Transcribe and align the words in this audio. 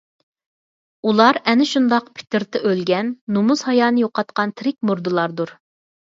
ئۇلار 1.09 1.37
ئەنە 1.51 1.67
شۇنداق 1.71 2.07
پىترىتى 2.21 2.63
ئۆلگەن، 2.71 3.13
نۇمۇس- 3.37 3.63
ھايانى 3.69 4.05
يوقاتقان 4.07 4.57
تىرىك 4.59 4.81
مۇردىلاردۇر. 4.93 5.55